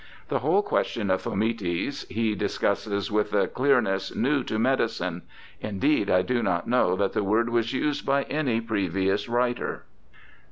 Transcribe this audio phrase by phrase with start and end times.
[0.29, 5.21] The whole question of fomites he discusses with a clearness new to medicine;
[5.59, 9.85] indeed I do not know that the word was used by any previous writer.